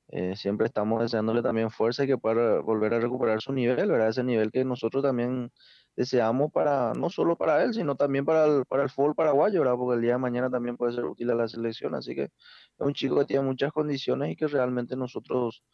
eh, 0.09 0.37
siempre 0.37 0.66
estamos 0.66 1.02
deseándole 1.02 1.43
también 1.43 1.71
fuerza 1.71 2.05
y 2.05 2.07
que 2.07 2.19
pueda 2.19 2.61
volver 2.61 2.95
a 2.95 3.00
recuperar 3.00 3.40
su 3.40 3.52
nivel, 3.52 3.90
¿verdad? 3.90 4.09
Ese 4.09 4.23
nivel 4.25 4.52
que 4.52 4.64
nosotros 4.64 5.02
también 5.02 5.50
deseamos 5.97 6.52
para, 6.52 6.93
no 6.95 7.11
solo 7.11 7.37
para 7.37 7.64
él, 7.64 7.75
sino 7.75 7.97
también 7.97 8.25
para 8.25 8.47
el, 8.47 8.64
para 8.66 8.85
el 8.85 8.90
fútbol 8.90 9.14
paraguayo, 9.14 9.61
¿verdad? 9.61 9.76
Porque 9.76 9.97
el 9.97 10.02
día 10.02 10.12
de 10.12 10.19
mañana 10.19 10.50
también 10.50 10.76
puede 10.76 10.93
ser 10.93 11.05
útil 11.05 11.31
a 11.31 11.35
la 11.35 11.49
selección, 11.49 11.95
así 11.95 12.14
que 12.14 12.25
es 12.25 12.31
un 12.78 12.93
chico 12.95 13.19
que 13.19 13.25
tiene 13.25 13.43
muchas 13.45 13.73
condiciones 13.73 14.31
y 14.31 14.37
que 14.37 14.47
realmente 14.47 14.97
nosotros 14.97 15.64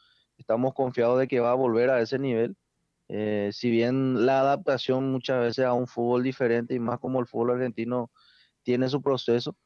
estamos 0.42 0.74
confiados 0.74 1.18
de 1.18 1.28
que 1.28 1.40
va 1.40 1.52
a 1.52 1.54
volver 1.54 1.90
a 1.90 2.00
ese 2.00 2.18
nivel. 2.18 2.56
Eh, 3.08 3.50
si 3.52 3.70
bien 3.70 4.26
la 4.26 4.40
adaptación 4.40 5.10
muchas 5.10 5.40
veces 5.40 5.64
a 5.64 5.72
un 5.72 5.86
fútbol 5.86 6.22
diferente 6.22 6.74
y 6.74 6.78
más 6.78 6.98
como 6.98 7.20
el 7.20 7.26
fútbol 7.26 7.52
argentino 7.52 8.10
tiene 8.62 8.88
su 8.88 9.02
proceso, 9.02 9.56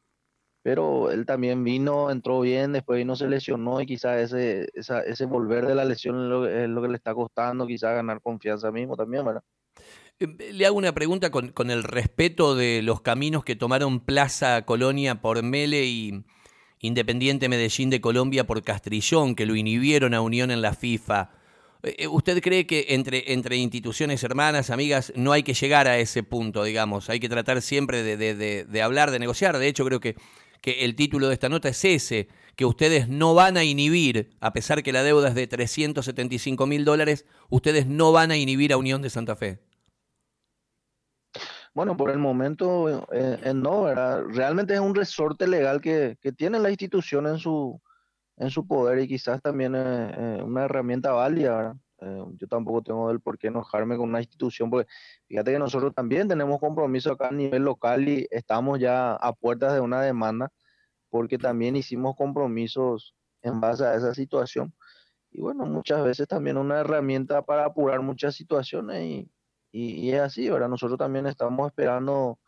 pero 0.63 1.11
él 1.13 1.27
también 1.27 1.63
vino, 1.63 2.11
entró 2.11 2.41
bien, 2.41 2.73
después 2.73 2.99
vino, 2.99 3.15
se 3.15 3.29
lesionó 3.29 3.81
y 3.81 3.87
quizás 3.87 4.33
ese, 4.33 4.69
ese 4.75 5.27
volver 5.27 5.67
de 5.67 5.77
la 5.77 5.85
lesión 5.85 6.17
es 6.45 6.69
lo, 6.69 6.83
que 6.83 6.89
le 6.89 6.97
está 6.97 7.15
costando, 7.15 7.67
quizás 7.67 7.95
ganar 7.95 8.21
confianza 8.21 8.73
mismo 8.73 8.97
también, 8.97 9.25
¿verdad? 9.25 9.43
Eh, 10.19 10.53
le 10.53 10.67
hago 10.67 10.77
una 10.77 10.93
pregunta 10.93 11.31
con, 11.31 11.51
con, 11.51 11.71
el 11.71 11.85
respeto 11.85 12.57
de 12.57 12.83
los 12.83 13.01
caminos 13.01 13.45
que 13.45 13.55
tomaron 13.55 14.01
Plaza 14.01 14.63
Colonia 14.63 15.21
por 15.21 15.43
Mele 15.43 15.85
y 15.85 16.25
Independiente 16.81 17.49
Medellín 17.49 17.91
de 17.91 18.01
Colombia 18.01 18.47
por 18.47 18.63
Castrillón, 18.63 19.35
que 19.35 19.47
lo 19.47 19.57
inhibieron 19.57 20.15
a 20.15 20.21
Unión 20.21 20.51
en 20.51 20.63
la 20.63 20.75
FIFA. 20.75 21.31
Eh, 21.83 21.97
eh, 21.99 22.07
¿Usted 22.09 22.43
cree 22.43 22.67
que 22.67 22.87
entre, 22.91 23.33
entre 23.33 23.57
instituciones 23.57 24.23
hermanas, 24.23 24.71
amigas, 24.71 25.13
no 25.17 25.33
hay 25.33 25.43
que 25.43 25.55
llegar 25.55 25.89
a 25.89 25.99
ese 25.99 26.23
punto, 26.23 26.65
digamos? 26.65 27.09
Hay 27.11 27.21
que 27.21 27.29
tratar 27.29 27.63
siempre 27.63 28.03
de, 28.03 28.17
de, 28.17 28.65
de 28.65 28.83
hablar, 28.83 29.11
de 29.11 29.19
negociar. 29.19 29.59
De 29.59 29.69
hecho, 29.69 29.85
creo 29.85 30.01
que, 30.01 30.17
que 30.61 30.85
el 30.85 30.97
título 30.97 31.29
de 31.29 31.35
esta 31.35 31.49
nota 31.49 31.69
es 31.69 31.85
ese, 31.85 32.29
que 32.57 32.65
ustedes 32.65 33.09
no 33.09 33.35
van 33.35 33.57
a 33.57 33.65
inhibir, 33.65 34.31
a 34.41 34.53
pesar 34.53 34.83
que 34.83 34.93
la 34.93 35.03
deuda 35.03 35.29
es 35.29 35.35
de 35.35 35.47
375 35.47 36.67
mil 36.67 36.85
dólares, 36.85 37.27
ustedes 37.51 37.87
no 37.87 38.13
van 38.13 38.31
a 38.31 38.37
inhibir 38.37 38.73
a 38.73 38.77
Unión 38.77 39.03
de 39.03 39.11
Santa 39.11 39.37
Fe. 39.37 39.61
Bueno, 41.77 41.95
por 41.95 42.09
el 42.09 42.17
momento 42.17 42.89
eh, 43.13 43.39
eh, 43.45 43.53
no, 43.53 43.83
¿verdad? 43.83 44.25
Realmente 44.31 44.73
es 44.73 44.81
un 44.81 44.95
resorte 44.95 45.47
legal 45.47 45.83
que, 45.83 46.17
que, 46.23 46.33
tiene 46.33 46.59
la 46.59 46.71
institución 46.71 47.27
en 47.27 47.37
su, 47.37 47.79
en 48.39 48.49
su 48.49 48.67
poder 48.67 48.99
y 49.01 49.07
quizás 49.07 49.43
también 49.43 49.75
es 49.75 49.85
eh, 50.17 50.43
una 50.43 50.65
herramienta 50.65 51.13
válida, 51.13 51.55
¿verdad? 51.55 51.77
yo 52.39 52.49
tampoco 52.49 52.81
tengo 52.83 53.11
el 53.11 53.21
por 53.21 53.37
qué 53.37 53.49
enojarme 53.49 53.99
con 53.99 54.09
una 54.09 54.21
institución, 54.21 54.71
porque 54.71 54.89
fíjate 55.29 55.53
que 55.53 55.59
nosotros 55.59 55.95
también 55.95 56.29
tenemos 56.29 56.59
compromiso 56.61 57.13
acá 57.13 57.29
a 57.29 57.33
nivel 57.33 57.65
local 57.65 58.09
y 58.09 58.27
estamos 58.31 58.81
ya 58.81 59.13
a 59.13 59.35
puertas 59.35 59.75
de 59.75 59.81
una 59.81 60.01
demanda, 60.01 60.51
porque 61.11 61.37
también 61.37 61.77
hicimos 61.77 62.17
compromisos 62.17 63.15
en 63.43 63.61
base 63.61 63.85
a 63.85 63.95
esa 63.97 64.15
situación. 64.15 64.73
Y 65.31 65.43
bueno, 65.43 65.67
muchas 65.67 66.03
veces 66.03 66.27
también 66.27 66.57
una 66.57 66.81
herramienta 66.81 67.43
para 67.43 67.67
apurar 67.67 68.01
muchas 68.01 68.35
situaciones 68.35 69.03
y, 69.03 69.31
y, 69.77 70.13
es 70.13 70.21
así, 70.21 70.49
¿verdad? 70.49 70.69
Nosotros 70.69 70.99
también 70.99 71.27
estamos 71.27 71.69
esperando, 71.69 72.39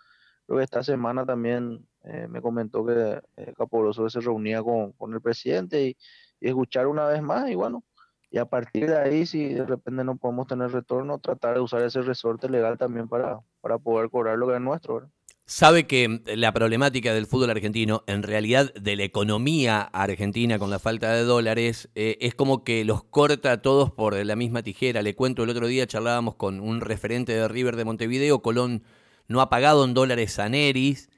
creo 0.47 0.59
que 0.59 0.65
esta 0.65 0.83
semana 0.83 1.27
también 1.27 1.87
eh, 2.05 2.27
me 2.29 2.41
comentó 2.41 2.87
que 2.87 3.21
eh, 3.37 3.55
Caporoso 3.57 4.09
se 4.09 4.21
reunía 4.21 4.63
con, 4.63 4.93
con 4.93 5.13
el 5.13 5.21
presidente 5.21 5.89
y, 5.89 5.97
escuchar 6.41 6.87
una 6.87 7.05
vez 7.07 7.21
más 7.21 7.51
y 7.51 7.57
bueno, 7.57 7.83
y 8.31 8.39
a 8.39 8.45
partir 8.45 8.89
de 8.89 8.97
ahí, 8.97 9.27
si 9.27 9.55
de 9.55 9.67
repente 9.67 10.05
no 10.05 10.17
podemos 10.17 10.47
tener 10.47 10.71
retorno, 10.71 11.19
tratar 11.19 11.55
de 11.55 11.61
usar 11.61 11.83
ese 11.83 12.01
resorte 12.01 12.49
legal 12.49 12.79
también 12.79 13.09
para, 13.09 13.41
para 13.61 13.79
poder 13.79 14.09
cobrar 14.09 14.39
lo 14.39 14.47
que 14.47 14.55
es 14.55 14.61
nuestro, 14.61 14.95
¿verdad? 14.95 15.11
Sabe 15.51 15.87
que 15.87 16.21
la 16.27 16.53
problemática 16.53 17.15
del 17.15 17.27
fútbol 17.27 17.49
argentino, 17.49 18.05
en 18.07 18.23
realidad 18.23 18.71
de 18.75 18.97
la 18.97 19.05
economía 19.05 19.81
argentina 19.81 20.59
con 20.59 20.69
la 20.69 20.79
falta 20.79 21.15
de 21.15 21.23
dólares, 21.23 21.89
eh, 21.95 22.19
es 22.21 22.35
como 22.35 22.65
que 22.65 22.85
los 22.85 23.03
corta 23.03 23.53
a 23.53 23.63
todos 23.63 23.91
por 23.91 24.15
la 24.15 24.37
misma 24.37 24.63
tijera. 24.63 25.01
Le 25.01 25.15
cuento, 25.15 25.45
el 25.45 25.49
otro 25.49 25.67
día 25.67 25.87
charlábamos 25.87 26.35
con 26.35 26.61
un 26.61 26.83
referente 26.83 27.33
de 27.33 27.49
River 27.49 27.77
de 27.77 27.87
Montevideo, 27.87 28.43
Colón 28.43 28.83
no 29.27 29.41
ha 29.41 29.49
pagado 29.49 29.87
en 29.87 29.95
dólares 29.95 30.39
a 30.39 30.51
Neris, 30.51 31.09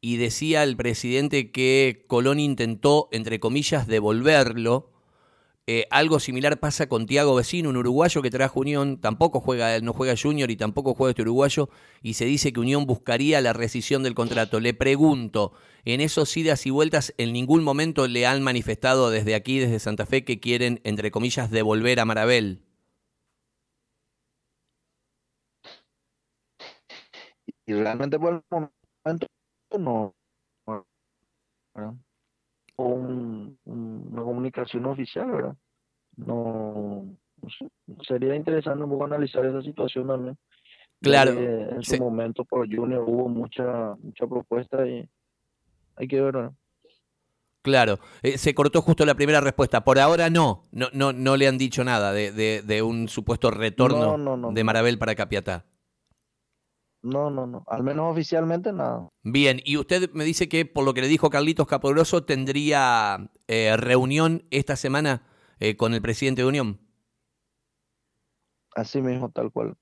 y 0.00 0.16
decía 0.16 0.64
el 0.64 0.76
presidente 0.76 1.52
que 1.52 2.04
Colón 2.08 2.40
intentó, 2.40 3.08
entre 3.12 3.38
comillas, 3.38 3.86
devolverlo 3.86 4.90
eh, 5.70 5.86
algo 5.90 6.18
similar 6.18 6.58
pasa 6.60 6.88
con 6.88 7.04
Tiago 7.04 7.34
Vecino, 7.34 7.68
un 7.68 7.76
uruguayo 7.76 8.22
que 8.22 8.30
trajo 8.30 8.60
Unión, 8.60 8.98
tampoco 9.02 9.38
juega, 9.38 9.78
no 9.80 9.92
juega 9.92 10.14
Junior 10.16 10.50
y 10.50 10.56
tampoco 10.56 10.94
juega 10.94 11.10
este 11.10 11.20
uruguayo, 11.20 11.68
y 12.00 12.14
se 12.14 12.24
dice 12.24 12.54
que 12.54 12.60
Unión 12.60 12.86
buscaría 12.86 13.42
la 13.42 13.52
rescisión 13.52 14.02
del 14.02 14.14
contrato. 14.14 14.60
Le 14.60 14.72
pregunto, 14.72 15.52
en 15.84 16.00
esos 16.00 16.34
idas 16.38 16.64
y 16.64 16.70
vueltas, 16.70 17.12
¿en 17.18 17.34
ningún 17.34 17.64
momento 17.64 18.08
le 18.08 18.26
han 18.26 18.42
manifestado 18.42 19.10
desde 19.10 19.34
aquí, 19.34 19.58
desde 19.58 19.78
Santa 19.78 20.06
Fe, 20.06 20.24
que 20.24 20.40
quieren, 20.40 20.80
entre 20.84 21.10
comillas, 21.10 21.50
devolver 21.50 22.00
a 22.00 22.06
Marabel? 22.06 22.62
Y 27.66 27.74
realmente 27.74 28.18
por 28.18 28.42
el 28.50 28.70
momento 29.04 29.26
no. 29.78 30.14
Un, 32.78 33.58
una 33.64 34.22
comunicación 34.22 34.86
oficial, 34.86 35.30
¿verdad? 35.30 35.56
No, 36.16 37.06
sería 38.06 38.36
interesante 38.36 38.84
un 38.84 38.90
poco 38.90 39.04
analizar 39.04 39.44
esa 39.44 39.62
situación 39.62 40.06
también. 40.06 40.38
Claro. 41.00 41.32
En 41.32 41.82
su 41.82 41.98
momento 41.98 42.44
por 42.44 42.72
Junior 42.72 43.02
hubo 43.04 43.28
mucha 43.28 43.96
mucha 44.00 44.26
propuesta 44.26 44.86
y 44.86 45.08
hay 45.96 46.06
que 46.06 46.20
ver, 46.20 46.32
¿verdad? 46.32 46.52
Claro, 47.62 47.98
eh, 48.22 48.38
se 48.38 48.54
cortó 48.54 48.80
justo 48.80 49.04
la 49.04 49.16
primera 49.16 49.40
respuesta. 49.40 49.82
Por 49.82 49.98
ahora 49.98 50.30
no, 50.30 50.62
no, 50.70 50.86
no, 50.92 51.12
no 51.12 51.36
le 51.36 51.48
han 51.48 51.58
dicho 51.58 51.82
nada 51.82 52.12
de, 52.12 52.30
de, 52.30 52.62
de 52.62 52.82
un 52.82 53.08
supuesto 53.08 53.50
retorno 53.50 54.52
de 54.52 54.64
Marabel 54.64 54.98
para 54.98 55.16
Capiatá. 55.16 55.64
No, 57.08 57.30
no, 57.30 57.46
no. 57.46 57.64
Al 57.66 57.82
menos 57.82 58.12
oficialmente 58.12 58.72
nada. 58.72 59.08
Bien, 59.22 59.60
y 59.64 59.76
usted 59.78 60.10
me 60.12 60.24
dice 60.24 60.48
que 60.48 60.66
por 60.66 60.84
lo 60.84 60.92
que 60.92 61.00
le 61.00 61.08
dijo 61.08 61.30
Carlitos 61.30 61.66
Caporoso 61.66 62.24
tendría 62.24 63.30
eh, 63.46 63.76
reunión 63.76 64.44
esta 64.50 64.76
semana 64.76 65.22
eh, 65.58 65.76
con 65.76 65.94
el 65.94 66.02
presidente 66.02 66.42
de 66.42 66.48
Unión. 66.48 66.80
Así 68.74 69.00
mismo, 69.00 69.30
tal 69.30 69.50
cual. 69.50 69.76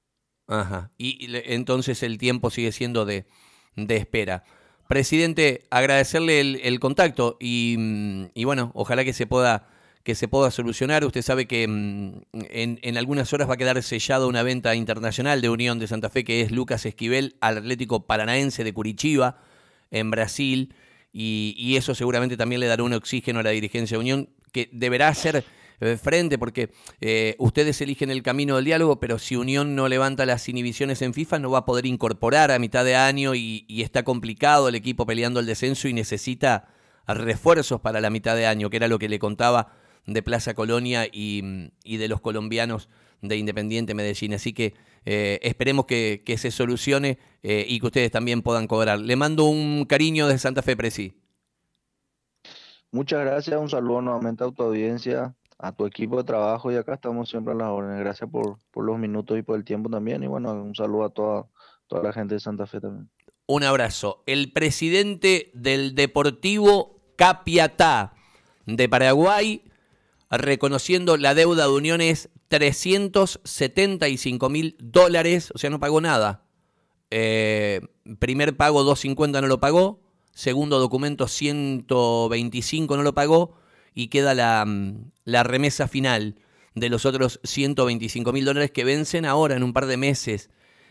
Ajá. 0.47 0.93
Y, 0.97 1.27
entonces 1.53 2.03
el 2.03 2.19
tiempo 2.19 2.51
sigue 2.51 2.71
siendo 2.71 3.05
de, 3.05 3.27
de 3.75 3.97
espera. 3.97 4.45
Presidente, 4.89 5.67
agradecerle 5.71 6.41
el, 6.41 6.61
el 6.63 6.79
contacto 6.79 7.37
y, 7.41 7.75
mm, 7.77 8.27
y 8.35 8.45
bueno, 8.45 8.71
ojalá 8.75 9.05
que 9.05 9.13
se 9.13 9.27
pueda 9.27 9.69
que 10.07 10.15
se 10.15 10.29
pueda 10.29 10.53
solucionar. 10.53 11.05
Usted 11.05 11.21
sabe 11.21 11.47
que 11.47 11.67
mm, 11.67 12.21
en, 12.33 12.79
en, 12.81 12.97
algunas 12.97 13.33
horas 13.33 13.51
va 13.51 13.55
a 13.55 13.57
quedar 13.57 13.83
sellada 13.83 14.29
una 14.29 14.45
venta 14.45 14.77
internacional 14.77 15.41
de 15.41 15.51
Unión 15.51 15.81
de 15.81 15.89
Santa 15.89 16.11
Fe, 16.11 16.23
que 16.23 16.43
es 16.43 16.53
Lucas 16.53 16.87
Esquivel 16.87 17.35
al 17.41 17.59
Atlético 17.59 18.07
Paranaense 18.07 18.63
de 18.63 18.73
Curitiba, 18.73 19.41
en 19.91 20.13
Brasil, 20.13 20.77
y, 21.13 21.57
y, 21.59 21.77
eso 21.77 21.93
seguramente 21.97 22.37
también 22.37 22.61
le 22.61 22.69
dará 22.69 22.85
un 22.85 22.93
oxígeno 22.93 23.41
a 23.41 23.43
la 23.43 23.51
dirigencia 23.51 23.97
de 23.97 24.01
Unión, 24.01 24.29
que 24.53 24.71
deberá 24.73 25.13
ser 25.13 25.45
eh, 25.81 25.97
frente, 26.01 26.39
porque 26.39 26.71
eh, 27.01 27.35
ustedes 27.41 27.81
eligen 27.81 28.11
el 28.11 28.23
camino 28.23 28.55
del 28.55 28.65
diálogo, 28.65 29.01
pero 29.01 29.19
si 29.19 29.35
Unión 29.35 29.75
no 29.75 29.89
levanta 29.89 30.25
las 30.25 30.49
inhibiciones 30.49 31.03
en 31.03 31.15
FIFA, 31.15 31.41
no 31.41 31.51
va 31.51 31.59
a 31.59 31.65
poder 31.65 31.85
incorporar 31.85 32.53
a 32.53 32.61
mitad 32.61 32.85
de 32.85 32.95
año 32.95 33.35
y, 33.35 33.65
y 33.67 33.83
está 33.83 34.05
complicado 34.05 34.69
el 34.69 34.77
equipo 34.77 35.05
peleando 35.05 35.41
el 35.41 35.47
descenso 35.47 35.89
y 35.89 35.95
necesita 35.95 36.69
refuerzos 37.09 37.81
para 37.81 38.01
la 38.01 38.11
mitad 38.11 38.37
de 38.37 38.47
año, 38.47 38.71
que 38.71 38.77
era 38.77 38.87
lo 38.87 39.01
que 39.01 39.09
le 39.09 39.19
contaba 39.19 39.73
de 40.07 40.23
Plaza 40.23 40.55
Colonia 40.55 41.07
y, 41.07 41.71
y 41.85 41.97
de 41.97 42.09
los 42.09 42.21
colombianos 42.21 42.89
de 43.21 43.37
Independiente 43.37 43.95
Medellín. 43.95 44.35
Así 44.35 44.53
que 44.53 44.75
eh, 45.05 45.39
esperemos 45.43 45.87
que, 45.87 46.23
que, 46.25 46.39
se 46.39 46.51
solucione 46.51 47.19
eh, 47.43 47.65
y 47.69 47.81
que 47.81 47.87
ustedes 47.87 48.11
también 48.11 48.43
puedan 48.43 48.67
cobrar. 48.67 48.99
Le 48.99 49.17
mando 49.17 49.45
un 49.45 49.85
cariño 49.85 50.29
de 50.29 50.39
Santa 50.39 50.63
Fe 50.63 50.77
Presi. 50.77 51.15
Muchas 52.93 53.21
gracias, 53.21 53.61
un 53.61 53.69
saludo 53.69 54.01
nuevamente 54.01 54.45
a 54.45 54.51
tu 54.51 54.63
audiencia, 54.63 55.35
a 55.59 55.73
tu 55.73 55.87
equipo 55.87 56.17
de 56.17 56.25
trabajo 56.25 56.71
y 56.73 56.77
acá 56.77 56.95
estamos 56.95 57.29
siempre 57.29 57.53
a 57.53 57.57
las 57.57 57.69
órdenes. 57.69 58.01
Gracias 58.01 58.31
por, 58.31 58.59
por 58.71 58.85
los 58.85 58.99
minutos 58.99 59.39
y 59.39 59.43
por 59.43 59.57
el 59.57 59.65
tiempo 59.65 59.91
también 59.91 60.23
y 60.23 60.27
bueno, 60.27 60.53
un 60.53 60.75
saludo 60.75 61.05
a 61.05 61.11
toda, 61.11 61.47
toda 61.89 62.03
la 62.03 62.13
gente 62.13 62.35
de 62.35 62.41
Santa 62.41 62.67
Fe 62.67 62.81
también. 62.81 63.11
Un 63.47 63.63
abrazo. 63.63 64.23
El 64.27 64.53
presidente 64.53 65.51
del 65.55 65.95
Deportivo 65.95 67.01
Capiatá 67.17 68.15
de 68.67 68.89
Paraguay 68.89 69.63
reconociendo 70.31 71.17
la 71.17 71.35
deuda 71.35 71.65
de 71.65 71.73
Unión 71.73 72.01
es 72.01 72.29
375 72.49 74.49
mil 74.49 74.77
dólares, 74.81 75.53
o 75.55 75.59
sea, 75.59 75.71
no 75.71 75.81
pagó 75.81 76.01
nada. 76.01 76.45
Eh, 77.11 77.81
primer 78.19 78.57
pago 78.57 78.83
250 78.83 79.41
no 79.41 79.47
lo 79.47 79.61
pagó, 79.61 80.03
segundo 80.33 80.79
documento 80.79 81.29
125 81.29 82.97
no 82.97 83.03
lo 83.03 83.15
pagó 83.15 83.57
y 83.95 84.09
queda 84.09 84.35
la, 84.35 84.65
mm, 84.67 85.13
la 85.25 85.43
remesa 85.45 85.89
final 85.89 86.37
de 86.75 86.91
los 86.91 87.07
otros 87.07 87.41
125 87.43 88.33
mil 88.33 88.45
dólares 88.45 88.71
que 88.71 88.85
vencen 88.85 89.25
ahora 89.25 89.57
en 89.57 89.63
un 89.63 89.73
par 89.73 89.87
de 89.87 89.97
meses, 89.97 90.51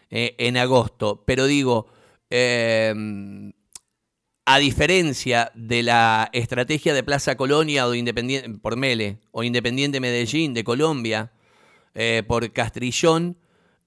eh, 0.09 0.35
en 0.39 0.57
agosto. 0.57 1.23
Pero 1.25 1.45
digo, 1.45 1.87
eh, 2.29 2.93
a 4.45 4.59
diferencia 4.59 5.51
de 5.55 5.81
la 5.81 6.29
estrategia 6.31 6.93
de 6.93 7.03
Plaza 7.03 7.35
Colonia 7.35 7.87
o 7.87 7.91
de 7.91 7.97
Independiente, 7.97 8.49
por 8.59 8.77
Mele, 8.77 9.19
o 9.31 9.43
Independiente 9.43 9.99
Medellín 9.99 10.53
de 10.53 10.63
Colombia, 10.63 11.31
eh, 11.95 12.21
por 12.27 12.51
Castrillón, 12.53 13.37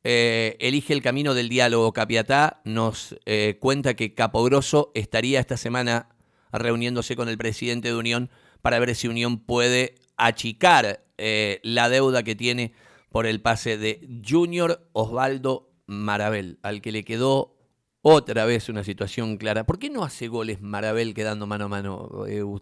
eh, 0.02 0.56
elige 0.58 0.92
el 0.92 1.02
camino 1.02 1.34
del 1.34 1.48
diálogo. 1.48 1.92
Capiatá 1.92 2.60
nos 2.64 3.16
eh, 3.24 3.56
cuenta 3.60 3.94
que 3.94 4.14
Capogroso 4.14 4.90
estaría 4.94 5.38
esta 5.38 5.56
semana 5.56 6.08
reuniéndose 6.50 7.14
con 7.14 7.28
el 7.28 7.38
presidente 7.38 7.88
de 7.88 7.94
Unión 7.94 8.30
para 8.60 8.80
ver 8.80 8.96
si 8.96 9.06
Unión 9.06 9.38
puede 9.38 9.94
achicar 10.16 11.04
la 11.62 11.88
deuda 11.88 12.22
que 12.22 12.36
tiene 12.36 12.72
por 13.10 13.26
el 13.26 13.40
pase 13.40 13.76
de 13.76 14.08
Junior 14.26 14.88
Osvaldo 14.92 15.72
Marabel, 15.86 16.60
al 16.62 16.80
que 16.80 16.92
le 16.92 17.04
quedó 17.04 17.57
otra 18.02 18.44
vez 18.44 18.68
una 18.68 18.84
situación 18.84 19.36
clara. 19.36 19.64
¿Por 19.66 19.78
qué 19.78 19.90
no 19.90 20.04
hace 20.04 20.28
goles 20.28 20.60
Marabel 20.60 21.14
quedando 21.14 21.46
mano 21.46 21.66
a 21.66 21.68
mano, 21.68 22.26
eh, 22.26 22.42